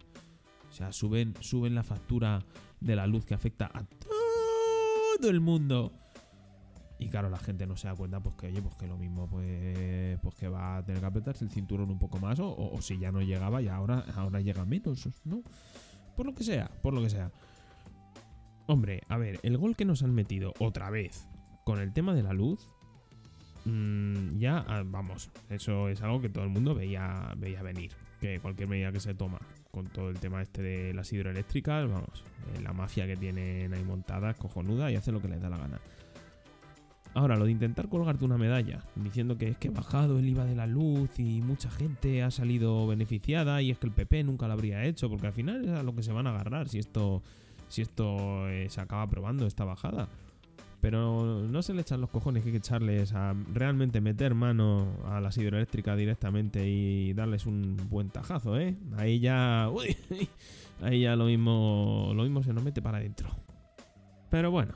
O 0.69 0.75
sea, 0.75 0.91
suben, 0.91 1.35
suben 1.39 1.75
la 1.75 1.83
factura 1.83 2.43
de 2.79 2.95
la 2.95 3.05
luz 3.05 3.25
que 3.25 3.33
afecta 3.35 3.69
a 3.73 3.83
todo 3.83 5.29
el 5.29 5.39
mundo. 5.39 5.93
Y 6.99 7.09
claro, 7.09 7.29
la 7.29 7.37
gente 7.37 7.67
no 7.67 7.75
se 7.75 7.87
da 7.87 7.95
cuenta, 7.95 8.21
pues 8.21 8.35
que 8.35 8.47
oye, 8.47 8.61
pues 8.61 8.75
que 8.75 8.87
lo 8.87 8.97
mismo, 8.97 9.27
pues, 9.27 10.17
pues 10.21 10.35
que 10.35 10.47
va 10.47 10.77
a 10.77 10.85
tener 10.85 11.01
que 11.01 11.05
apretarse 11.05 11.43
el 11.43 11.51
cinturón 11.51 11.91
un 11.91 11.99
poco 11.99 12.17
más, 12.17 12.39
o, 12.39 12.55
o, 12.55 12.81
si 12.81 12.97
ya 12.97 13.11
no 13.11 13.21
llegaba, 13.21 13.61
y 13.61 13.67
ahora, 13.67 14.05
ahora 14.15 14.39
llega 14.39 14.65
menos, 14.65 15.09
¿no? 15.25 15.43
Por 16.15 16.25
lo 16.25 16.33
que 16.33 16.43
sea, 16.43 16.71
por 16.81 16.93
lo 16.93 17.01
que 17.01 17.09
sea. 17.09 17.31
Hombre, 18.67 19.01
a 19.09 19.17
ver, 19.17 19.39
el 19.43 19.57
gol 19.57 19.75
que 19.75 19.85
nos 19.85 20.01
han 20.03 20.13
metido 20.13 20.53
otra 20.59 20.89
vez 20.89 21.27
con 21.65 21.79
el 21.79 21.91
tema 21.91 22.13
de 22.13 22.23
la 22.23 22.33
luz, 22.33 22.69
mmm, 23.65 24.37
ya, 24.37 24.65
vamos, 24.85 25.29
eso 25.49 25.89
es 25.89 26.01
algo 26.01 26.21
que 26.21 26.29
todo 26.29 26.43
el 26.43 26.49
mundo 26.49 26.75
veía, 26.75 27.33
veía 27.37 27.61
venir. 27.61 27.91
Que 28.19 28.39
cualquier 28.39 28.69
medida 28.69 28.91
que 28.91 29.01
se 29.01 29.13
toma 29.13 29.39
con 29.69 29.87
todo 29.87 30.09
el 30.09 30.19
tema 30.19 30.41
este 30.41 30.61
de 30.61 30.93
las 30.93 31.11
hidroeléctricas, 31.11 31.89
vamos, 31.89 32.23
eh, 32.55 32.61
la 32.61 32.71
mafia 32.71 33.05
que 33.05 33.17
tienen 33.17 33.73
ahí 33.73 33.83
montada 33.83 34.29
es 34.31 34.37
cojonuda 34.37 34.91
y 34.91 34.95
hace 34.95 35.11
lo 35.11 35.21
que 35.21 35.27
les 35.27 35.41
da 35.41 35.49
la 35.49 35.57
gana. 35.57 35.81
Ahora, 37.15 37.35
lo 37.35 37.45
de 37.45 37.51
intentar 37.51 37.89
colgarte 37.89 38.25
una 38.25 38.37
medalla, 38.37 38.83
diciendo 38.95 39.37
que 39.37 39.49
es 39.49 39.57
que 39.57 39.67
ha 39.67 39.71
bajado 39.71 40.17
el 40.17 40.27
IVA 40.27 40.45
de 40.45 40.55
la 40.55 40.65
luz 40.65 41.19
y 41.19 41.41
mucha 41.41 41.69
gente 41.69 42.23
ha 42.23 42.31
salido 42.31 42.87
beneficiada 42.87 43.61
y 43.61 43.69
es 43.69 43.77
que 43.77 43.85
el 43.85 43.93
PP 43.93 44.23
nunca 44.23 44.47
lo 44.47 44.53
habría 44.53 44.83
hecho, 44.83 45.09
porque 45.09 45.27
al 45.27 45.33
final 45.33 45.65
es 45.65 45.71
a 45.71 45.83
lo 45.83 45.93
que 45.93 46.01
se 46.01 46.11
van 46.11 46.25
a 46.25 46.31
agarrar 46.31 46.69
si 46.69 46.79
esto, 46.79 47.21
si 47.67 47.83
esto 47.83 48.49
eh, 48.49 48.67
se 48.69 48.81
acaba 48.81 49.03
aprobando, 49.03 49.45
esta 49.45 49.63
bajada. 49.63 50.09
Pero 50.83 51.47
no 51.47 51.61
se 51.61 51.73
le 51.73 51.79
echan 51.79 52.01
los 52.01 52.09
cojones 52.09 52.43
que 52.43 52.49
hay 52.49 52.51
que 52.51 52.57
echarles 52.57 53.13
a 53.13 53.33
realmente 53.53 54.01
meter 54.01 54.35
mano 54.35 54.97
a 55.05 55.21
las 55.21 55.37
hidroeléctricas 55.37 55.97
directamente 55.97 56.67
y 56.67 57.13
darles 57.13 57.45
un 57.45 57.77
buen 57.89 58.09
tajazo, 58.09 58.59
¿eh? 58.59 58.75
Ahí 58.97 59.21
ya... 59.21 59.69
Uy, 59.73 59.95
ahí 60.81 61.03
ya 61.03 61.15
lo 61.15 61.23
mismo, 61.23 62.11
lo 62.13 62.23
mismo 62.23 62.43
se 62.43 62.51
nos 62.51 62.65
mete 62.65 62.81
para 62.81 62.97
adentro. 62.97 63.29
Pero 64.29 64.51
bueno, 64.51 64.75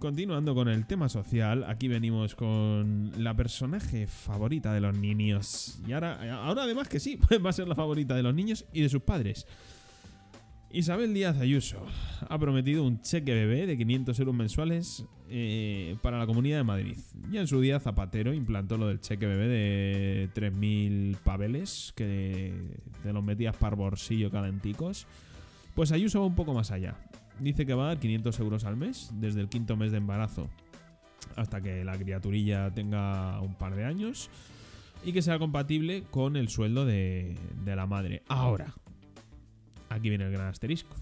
Continuando 0.00 0.54
con 0.54 0.68
el 0.68 0.86
tema 0.86 1.08
social, 1.08 1.64
aquí 1.64 1.88
venimos 1.88 2.36
con 2.36 3.12
la 3.16 3.34
personaje 3.34 4.06
favorita 4.06 4.72
de 4.72 4.80
los 4.80 4.96
niños. 4.96 5.80
Y 5.88 5.92
ahora, 5.92 6.44
ahora 6.44 6.62
además 6.64 6.88
que 6.88 7.00
sí, 7.00 7.18
va 7.44 7.50
a 7.50 7.52
ser 7.52 7.66
la 7.66 7.74
favorita 7.74 8.14
de 8.14 8.22
los 8.22 8.32
niños 8.32 8.64
y 8.72 8.82
de 8.82 8.88
sus 8.88 9.02
padres. 9.02 9.46
Isabel 10.70 11.14
Díaz 11.14 11.38
Ayuso 11.38 11.78
ha 12.28 12.38
prometido 12.38 12.84
un 12.84 13.00
cheque 13.00 13.32
bebé 13.32 13.66
de 13.66 13.78
500 13.78 14.18
euros 14.20 14.34
mensuales 14.34 15.06
eh, 15.30 15.96
para 16.02 16.18
la 16.18 16.26
Comunidad 16.26 16.58
de 16.58 16.64
Madrid. 16.64 16.96
Ya 17.30 17.40
en 17.40 17.46
su 17.46 17.60
día 17.60 17.80
Zapatero 17.80 18.34
implantó 18.34 18.76
lo 18.76 18.88
del 18.88 19.00
cheque 19.00 19.26
bebé 19.26 19.48
de 19.48 20.30
3.000 20.34 21.16
paveles 21.16 21.92
que 21.96 22.52
te 23.02 23.12
los 23.12 23.24
metías 23.24 23.56
para 23.56 23.76
bolsillo 23.76 24.30
calenticos. 24.30 25.06
Pues 25.74 25.90
Ayuso 25.92 26.20
va 26.20 26.26
un 26.26 26.34
poco 26.34 26.52
más 26.52 26.70
allá 26.70 26.96
dice 27.40 27.66
que 27.66 27.74
va 27.74 27.84
a 27.84 27.86
dar 27.88 27.98
500 27.98 28.40
euros 28.40 28.64
al 28.64 28.76
mes 28.76 29.10
desde 29.14 29.40
el 29.40 29.48
quinto 29.48 29.76
mes 29.76 29.92
de 29.92 29.98
embarazo 29.98 30.48
hasta 31.36 31.60
que 31.60 31.84
la 31.84 31.96
criaturilla 31.96 32.72
tenga 32.72 33.40
un 33.40 33.54
par 33.54 33.74
de 33.74 33.84
años 33.84 34.30
y 35.04 35.12
que 35.12 35.22
sea 35.22 35.38
compatible 35.38 36.04
con 36.10 36.36
el 36.36 36.48
sueldo 36.48 36.84
de 36.84 37.36
la 37.64 37.86
madre. 37.86 38.22
Ahora, 38.28 38.74
aquí 39.98 40.08
viene 40.08 40.24
el 40.24 40.32
gran 40.32 40.48
asterisco. 40.48 40.96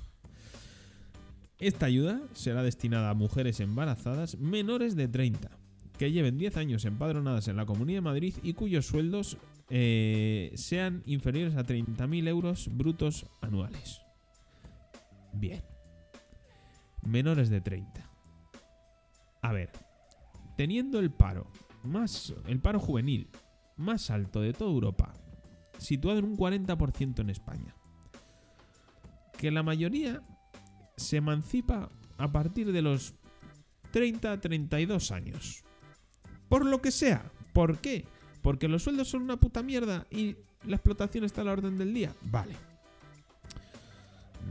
Esta 1.58 1.86
ayuda 1.86 2.20
será 2.32 2.62
destinada 2.62 3.10
a 3.10 3.14
mujeres 3.14 3.60
embarazadas 3.60 4.36
menores 4.38 4.94
de 4.94 5.08
30, 5.08 5.50
que 5.98 6.12
lleven 6.12 6.36
10 6.36 6.56
años 6.58 6.84
empadronadas 6.84 7.48
en 7.48 7.56
la 7.56 7.64
Comunidad 7.64 7.98
de 7.98 8.02
Madrid 8.02 8.34
y 8.42 8.52
cuyos 8.52 8.86
sueldos 8.86 9.38
eh, 9.70 10.52
sean 10.54 11.02
inferiores 11.06 11.56
a 11.56 11.64
30.000 11.64 12.28
euros 12.28 12.68
brutos 12.70 13.26
anuales. 13.40 14.02
Bien 15.32 15.62
menores 17.06 17.48
de 17.48 17.60
30. 17.60 18.10
A 19.42 19.52
ver, 19.52 19.70
teniendo 20.56 20.98
el 20.98 21.10
paro 21.10 21.50
más 21.82 22.34
el 22.46 22.60
paro 22.60 22.80
juvenil 22.80 23.30
más 23.76 24.10
alto 24.10 24.40
de 24.40 24.52
toda 24.52 24.70
Europa, 24.70 25.12
situado 25.78 26.18
en 26.18 26.24
un 26.24 26.36
40% 26.36 27.20
en 27.20 27.30
España, 27.30 27.75
que 29.38 29.50
la 29.50 29.62
mayoría 29.62 30.22
se 30.96 31.18
emancipa 31.18 31.90
a 32.18 32.32
partir 32.32 32.72
de 32.72 32.82
los 32.82 33.14
30-32 33.92 35.10
años. 35.12 35.64
Por 36.48 36.64
lo 36.64 36.80
que 36.80 36.90
sea. 36.90 37.30
¿Por 37.52 37.78
qué? 37.78 38.04
Porque 38.42 38.68
los 38.68 38.82
sueldos 38.82 39.08
son 39.08 39.22
una 39.22 39.38
puta 39.38 39.62
mierda 39.62 40.06
y 40.10 40.36
la 40.64 40.76
explotación 40.76 41.24
está 41.24 41.40
a 41.40 41.44
la 41.44 41.52
orden 41.52 41.76
del 41.78 41.94
día. 41.94 42.14
Vale. 42.22 42.54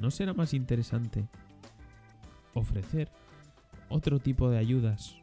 ¿No 0.02 0.12
será 0.12 0.34
más 0.34 0.54
interesante 0.54 1.28
ofrecer 2.54 3.12
otro 3.90 4.20
tipo 4.20 4.50
de 4.50 4.58
ayudas 4.58 5.16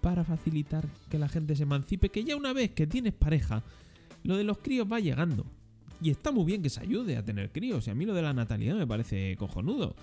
para 0.00 0.24
facilitar 0.24 0.86
que 1.08 1.18
la 1.18 1.28
gente 1.28 1.54
se 1.54 1.62
emancipe, 1.62 2.08
que 2.08 2.24
ya 2.24 2.36
una 2.36 2.52
vez 2.52 2.72
que 2.72 2.86
tienes 2.86 3.12
pareja, 3.12 3.62
lo 4.24 4.36
de 4.36 4.44
los 4.44 4.58
críos 4.58 4.90
va 4.90 5.00
llegando. 5.00 5.46
Y 6.02 6.10
está 6.10 6.32
muy 6.32 6.44
bien 6.44 6.62
que 6.62 6.68
se 6.68 6.80
ayude 6.80 7.16
a 7.16 7.24
tener 7.24 7.50
críos. 7.52 7.86
Y 7.86 7.90
a 7.90 7.94
mí 7.94 8.04
lo 8.04 8.14
de 8.14 8.22
la 8.22 8.32
natalidad 8.32 8.74
me 8.74 8.86
parece 8.86 9.36
cojonudo. 9.36 9.94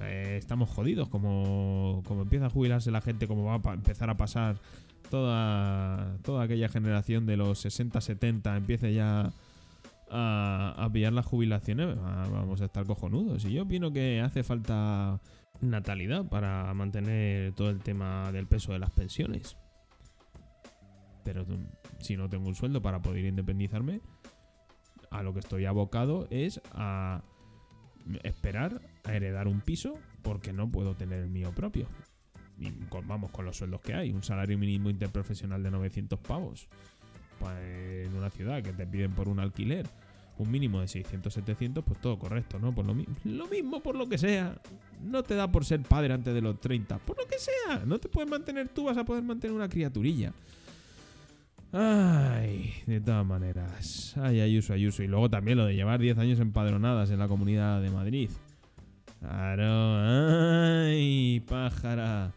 Eh, 0.00 0.36
estamos 0.38 0.70
jodidos. 0.70 1.08
Como, 1.08 2.02
como 2.06 2.22
empieza 2.22 2.46
a 2.46 2.50
jubilarse 2.50 2.90
la 2.90 3.02
gente, 3.02 3.28
como 3.28 3.44
va 3.44 3.70
a 3.70 3.74
empezar 3.74 4.08
a 4.08 4.16
pasar 4.16 4.58
toda, 5.10 6.16
toda 6.22 6.44
aquella 6.44 6.68
generación 6.68 7.26
de 7.26 7.36
los 7.36 7.64
60-70, 7.64 8.56
empiece 8.56 8.94
ya 8.94 9.32
a, 10.10 10.74
a 10.78 10.92
pillar 10.92 11.12
las 11.12 11.26
jubilaciones, 11.26 11.96
vamos 11.96 12.60
a 12.62 12.64
estar 12.64 12.86
cojonudos. 12.86 13.44
Y 13.44 13.52
yo 13.52 13.64
opino 13.64 13.92
que 13.92 14.20
hace 14.20 14.42
falta 14.42 15.20
natalidad 15.60 16.24
para 16.24 16.72
mantener 16.74 17.52
todo 17.52 17.70
el 17.70 17.80
tema 17.80 18.32
del 18.32 18.46
peso 18.46 18.72
de 18.72 18.78
las 18.78 18.90
pensiones. 18.90 19.56
Pero 21.24 21.44
si 22.00 22.16
no 22.16 22.28
tengo 22.28 22.48
un 22.48 22.54
sueldo 22.54 22.80
para 22.80 23.02
poder 23.02 23.24
independizarme, 23.24 24.00
a 25.10 25.22
lo 25.22 25.32
que 25.32 25.40
estoy 25.40 25.64
abocado 25.64 26.26
es 26.30 26.60
a 26.72 27.22
esperar 28.22 28.80
a 29.04 29.14
heredar 29.14 29.48
un 29.48 29.60
piso 29.60 29.98
porque 30.22 30.52
no 30.52 30.70
puedo 30.70 30.94
tener 30.94 31.20
el 31.20 31.30
mío 31.30 31.52
propio. 31.54 31.88
Y 32.58 32.72
vamos, 33.06 33.30
con 33.30 33.44
los 33.44 33.58
sueldos 33.58 33.80
que 33.80 33.94
hay, 33.94 34.12
un 34.12 34.22
salario 34.22 34.56
mínimo 34.56 34.88
interprofesional 34.88 35.62
de 35.62 35.70
900 35.70 36.18
pavos 36.20 36.68
pues, 37.38 38.06
en 38.06 38.14
una 38.16 38.30
ciudad 38.30 38.62
que 38.62 38.72
te 38.72 38.86
piden 38.86 39.12
por 39.12 39.28
un 39.28 39.40
alquiler 39.40 39.86
un 40.38 40.50
mínimo 40.50 40.80
de 40.80 40.88
600, 40.88 41.32
700, 41.32 41.84
pues 41.84 42.00
todo 42.00 42.18
correcto, 42.18 42.58
¿no? 42.58 42.74
Por 42.74 42.84
lo, 42.84 42.94
lo 43.24 43.46
mismo, 43.46 43.82
por 43.82 43.96
lo 43.96 44.08
que 44.08 44.18
sea. 44.18 44.60
No 45.02 45.22
te 45.22 45.34
da 45.34 45.50
por 45.50 45.64
ser 45.64 45.80
padre 45.82 46.12
antes 46.12 46.34
de 46.34 46.42
los 46.42 46.60
30. 46.60 46.98
Por 46.98 47.16
lo 47.16 47.26
que 47.26 47.38
sea. 47.38 47.84
No 47.86 47.98
te 47.98 48.08
puedes 48.08 48.30
mantener 48.30 48.68
tú, 48.68 48.84
vas 48.84 48.98
a 48.98 49.04
poder 49.04 49.22
mantener 49.22 49.56
una 49.56 49.68
criaturilla. 49.68 50.32
Ay, 51.78 52.72
de 52.86 53.02
todas 53.02 53.26
maneras. 53.26 54.16
Ay, 54.16 54.40
Ayuso, 54.40 54.72
Ayuso. 54.72 55.02
Y 55.02 55.08
luego 55.08 55.28
también 55.28 55.58
lo 55.58 55.66
de 55.66 55.74
llevar 55.74 56.00
10 56.00 56.16
años 56.16 56.40
empadronadas 56.40 57.10
en 57.10 57.18
la 57.18 57.28
comunidad 57.28 57.82
de 57.82 57.90
Madrid. 57.90 58.30
Claro, 59.20 59.98
ay, 60.00 61.40
pájara. 61.46 62.32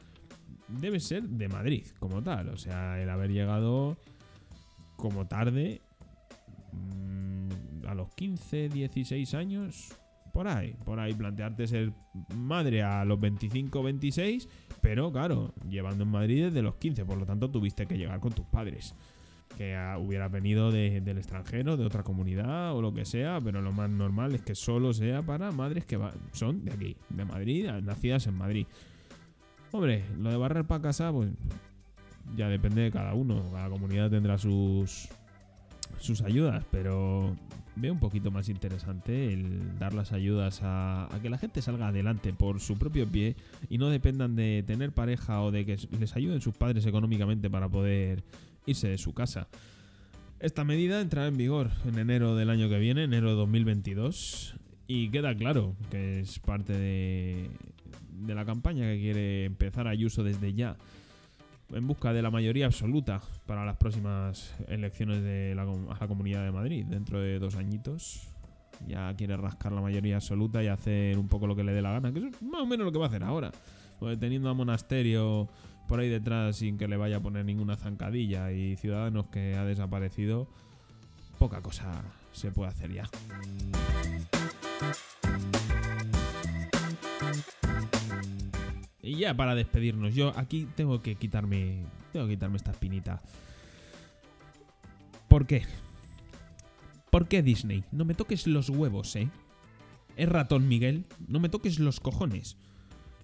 Debe 0.68 1.00
ser 1.00 1.24
de 1.24 1.48
Madrid, 1.48 1.86
como 2.00 2.22
tal. 2.22 2.50
O 2.50 2.58
sea, 2.58 3.02
el 3.02 3.10
haber 3.10 3.32
llegado 3.32 3.96
como 4.98 5.26
tarde 5.26 5.80
a 7.88 7.94
los 7.96 8.14
15, 8.16 8.68
16 8.68 9.34
años, 9.36 9.96
por 10.34 10.50
ahí, 10.50 10.76
por 10.84 11.00
ahí 11.00 11.14
plantearte 11.14 11.66
ser 11.66 11.94
madre 12.36 12.84
a 12.84 13.06
los 13.06 13.18
25, 13.22 13.84
26, 13.84 14.50
pero 14.82 15.14
claro, 15.14 15.54
llevando 15.70 16.04
en 16.04 16.10
Madrid 16.10 16.46
desde 16.46 16.62
los 16.62 16.76
15, 16.76 17.06
por 17.06 17.18
lo 17.18 17.26
tanto 17.26 17.50
tuviste 17.50 17.88
que 17.88 17.98
llegar 17.98 18.20
con 18.20 18.34
tus 18.34 18.46
padres. 18.46 18.94
Que 19.58 19.78
hubieras 20.00 20.32
venido 20.32 20.72
del 20.72 21.18
extranjero, 21.18 21.76
de 21.76 21.86
otra 21.86 22.04
comunidad 22.04 22.74
o 22.76 22.82
lo 22.82 22.94
que 22.94 23.04
sea, 23.04 23.42
pero 23.44 23.62
lo 23.62 23.74
más 23.74 23.90
normal 23.90 24.34
es 24.34 24.42
que 24.42 24.56
solo 24.56 24.94
sea 24.94 25.22
para 25.22 25.52
madres 25.52 25.86
que 25.86 26.00
son 26.32 26.64
de 26.64 26.72
aquí, 26.72 26.98
de 27.10 27.26
Madrid, 27.26 27.70
nacidas 27.84 28.28
en 28.28 28.36
Madrid. 28.36 28.68
Hombre, 29.72 30.06
lo 30.18 30.30
de 30.32 30.38
barrer 30.38 30.66
para 30.66 30.82
casa, 30.82 31.12
pues 31.12 31.30
ya 32.36 32.48
depende 32.48 32.82
de 32.82 32.92
cada 32.92 33.14
uno. 33.14 33.44
Cada 33.52 33.70
comunidad 33.70 34.10
tendrá 34.10 34.38
sus, 34.38 35.10
sus 36.00 36.22
ayudas, 36.22 36.64
pero 36.72 37.36
veo 37.76 37.94
un 37.94 38.00
poquito 38.00 38.32
más 38.32 38.50
interesante 38.50 39.32
el 39.32 39.78
dar 39.78 39.94
las 39.94 40.12
ayudas 40.12 40.60
a, 40.64 41.08
que 41.22 41.30
la 41.30 41.38
gente 41.38 41.62
salga 41.62 41.88
adelante 41.88 42.34
por 42.34 42.60
su 42.60 42.78
propio 42.78 43.08
pie 43.08 43.36
y 43.70 43.78
no 43.78 43.90
dependan 43.90 44.36
de 44.36 44.64
tener 44.66 44.92
pareja 44.92 45.42
o 45.42 45.52
de 45.52 45.66
que 45.66 45.78
les 46.00 46.16
ayuden 46.16 46.42
sus 46.42 46.56
padres 46.56 46.86
económicamente 46.86 47.50
para 47.50 47.70
poder 47.70 48.24
irse 48.70 48.90
de 48.90 48.98
su 48.98 49.14
casa. 49.14 49.48
Esta 50.40 50.64
medida 50.64 51.02
entrará 51.02 51.28
en 51.28 51.38
vigor 51.38 51.72
en 51.86 52.00
enero 52.00 52.36
del 52.36 52.50
año 52.50 52.70
que 52.70 52.80
viene, 52.80 53.04
enero 53.04 53.30
de 53.30 53.36
2022, 53.36 54.56
y 54.88 55.10
queda 55.10 55.36
claro 55.36 55.76
que 55.92 56.22
es 56.22 56.40
parte 56.40 56.74
de, 56.74 57.50
la 58.28 58.46
campaña 58.46 58.86
que 58.86 59.00
quiere 59.00 59.46
empezar 59.46 59.88
Ayuso 59.88 60.24
desde 60.24 60.54
ya 60.54 60.78
en 61.72 61.88
busca 61.88 62.14
de 62.14 62.22
la 62.22 62.32
mayoría 62.32 62.66
absoluta 62.66 63.22
para 63.46 63.66
las 63.66 63.78
próximas 63.78 64.56
elecciones 64.68 65.22
de 65.22 65.54
la, 65.56 65.64
a 65.64 65.98
la 66.00 66.08
Comunidad 66.08 66.44
de 66.44 66.52
Madrid 66.52 66.86
dentro 66.88 67.20
de 67.20 67.38
dos 67.38 67.56
añitos. 67.56 68.28
Ya 68.88 69.14
quiere 69.16 69.38
rascar 69.38 69.72
la 69.74 69.82
mayoría 69.82 70.16
absoluta 70.16 70.64
y 70.64 70.68
hacer 70.68 71.18
un 71.18 71.28
poco 71.28 71.48
lo 71.48 71.56
que 71.56 71.64
le 71.64 71.74
dé 71.74 71.82
la 71.82 71.92
gana, 71.92 72.12
que 72.12 72.20
es 72.20 72.42
más 72.42 72.62
o 72.62 72.66
menos 72.66 72.86
lo 72.86 72.92
que 72.92 72.98
va 72.98 73.06
a 73.06 73.10
hacer 73.10 73.24
ahora. 73.24 73.52
Pues 74.00 74.18
teniendo 74.18 74.50
a 74.50 74.54
Monasterio 74.54 75.50
por 75.90 76.00
ahí 76.00 76.08
detrás 76.08 76.58
sin 76.58 76.78
que 76.78 76.88
le 76.88 76.98
vaya 76.98 77.18
a 77.18 77.20
poner 77.20 77.44
ninguna 77.44 77.76
zancadilla 77.76 78.52
y 78.52 78.76
Ciudadanos 78.78 79.26
que 79.26 79.56
ha 79.56 79.66
desaparecido, 79.66 80.48
poca 81.40 81.62
cosa 81.62 82.04
se 82.32 82.52
puede 82.52 82.70
hacer 82.70 82.94
ya. 82.94 83.10
Y 89.02 89.16
ya 89.16 89.36
para 89.36 89.56
despedirnos, 89.56 90.14
yo 90.14 90.32
aquí 90.38 90.68
tengo 90.76 91.02
que 91.02 91.16
quitarme. 91.16 91.84
Tengo 92.14 92.28
que 92.28 92.34
quitarme 92.34 92.58
esta 92.58 92.70
espinita. 92.70 93.24
¿Por 95.28 95.48
qué? 95.48 95.64
¿Por 97.10 97.28
qué 97.28 97.42
Disney? 97.42 97.84
No 97.92 98.06
me 98.06 98.14
toques 98.14 98.46
los 98.46 98.70
huevos, 98.70 99.16
¿eh? 99.16 99.28
Es 100.18 100.30
ratón 100.30 100.68
Miguel, 100.68 101.06
no 101.28 101.40
me 101.40 101.50
toques 101.50 101.80
los 101.80 102.00
cojones. 102.00 102.58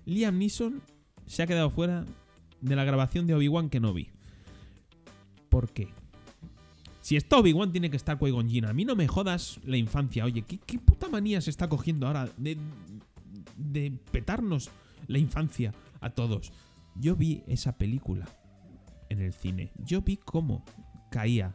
Liam 0.05 0.39
Neeson 0.39 0.81
se 1.27 1.43
ha 1.43 1.47
quedado 1.47 1.69
fuera 1.69 2.05
de 2.61 2.75
la 2.75 2.83
grabación 2.83 3.27
de 3.27 3.35
Obi-Wan 3.35 3.69
Kenobi. 3.69 4.09
¿Por 5.49 5.71
qué? 5.71 5.93
Si 7.05 7.15
está 7.15 7.37
Obi-Wan, 7.37 7.71
tiene 7.71 7.91
que 7.91 7.97
estar 7.97 8.17
Qui-Gon 8.17 8.65
A 8.65 8.73
mí 8.73 8.83
no 8.83 8.95
me 8.95 9.07
jodas 9.07 9.59
la 9.63 9.77
infancia. 9.77 10.25
Oye, 10.25 10.41
¿qué, 10.41 10.57
¿qué, 10.57 10.79
puta 10.79 11.07
manía 11.07 11.39
se 11.39 11.51
está 11.51 11.69
cogiendo 11.69 12.07
ahora 12.07 12.27
de, 12.35 13.91
petarnos 14.11 14.71
la 15.05 15.19
infancia 15.19 15.71
a 16.01 16.09
todos. 16.09 16.51
Yo 16.95 17.15
vi 17.15 17.43
esa 17.45 17.77
película 17.77 18.25
en 19.09 19.21
el 19.21 19.33
cine. 19.33 19.71
Yo 19.77 20.01
vi 20.01 20.17
cómo 20.17 20.65
caía 21.11 21.53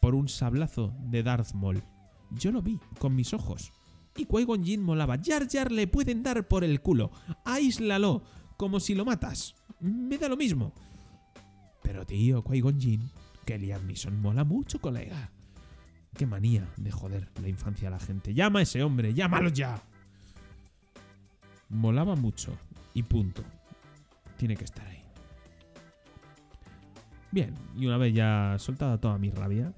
por 0.00 0.14
un 0.14 0.28
sablazo 0.28 0.94
de 1.00 1.24
Darth 1.24 1.52
Maul. 1.52 1.82
Yo 2.30 2.52
lo 2.52 2.62
vi 2.62 2.78
con 3.00 3.16
mis 3.16 3.34
ojos. 3.34 3.72
Y 4.16 4.24
Qui-Gon 4.24 4.62
molaba. 4.82 5.18
Jar 5.20 5.48
Jar 5.50 5.72
le 5.72 5.88
pueden 5.88 6.22
dar 6.22 6.46
por 6.46 6.62
el 6.62 6.80
culo. 6.80 7.10
Aíslalo 7.44 8.22
como 8.56 8.78
si 8.78 8.94
lo 8.94 9.04
matas. 9.04 9.56
Me 9.84 10.16
da 10.16 10.30
lo 10.30 10.36
mismo. 10.36 10.72
Pero 11.82 12.06
tío, 12.06 12.42
Qui-Gon 12.42 12.80
Jinn, 12.80 13.10
que 13.44 13.76
mola 14.10 14.42
mucho, 14.42 14.80
colega. 14.80 15.30
Qué 16.16 16.24
manía 16.26 16.66
de 16.78 16.90
joder 16.90 17.28
la 17.42 17.48
infancia 17.48 17.88
a 17.88 17.90
la 17.90 18.00
gente. 18.00 18.32
Llama 18.32 18.60
a 18.60 18.62
ese 18.62 18.82
hombre, 18.82 19.12
llámalo 19.12 19.50
ya. 19.50 19.82
Molaba 21.68 22.16
mucho. 22.16 22.56
Y 22.94 23.02
punto. 23.02 23.42
Tiene 24.38 24.56
que 24.56 24.64
estar 24.64 24.86
ahí. 24.86 25.02
Bien, 27.30 27.52
y 27.76 27.84
una 27.84 27.98
vez 27.98 28.14
ya 28.14 28.56
soltada 28.58 28.98
toda 28.98 29.18
mi 29.18 29.30
rabia, 29.30 29.74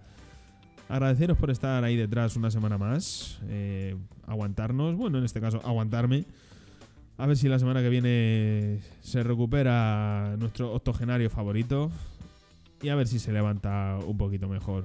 agradeceros 0.88 1.36
por 1.36 1.50
estar 1.50 1.82
ahí 1.82 1.96
detrás 1.96 2.36
una 2.36 2.50
semana 2.50 2.78
más, 2.78 3.40
eh, 3.48 3.96
aguantarnos, 4.26 4.94
bueno, 4.94 5.18
en 5.18 5.24
este 5.24 5.40
caso, 5.40 5.60
aguantarme. 5.64 6.26
A 7.18 7.26
ver 7.26 7.36
si 7.36 7.48
la 7.48 7.58
semana 7.58 7.80
que 7.80 7.88
viene 7.88 8.80
se 9.00 9.22
recupera 9.22 10.36
nuestro 10.38 10.72
octogenario 10.72 11.30
favorito 11.30 11.90
y 12.82 12.90
a 12.90 12.94
ver 12.94 13.08
si 13.08 13.18
se 13.18 13.32
levanta 13.32 13.98
un 14.06 14.18
poquito 14.18 14.48
mejor 14.48 14.84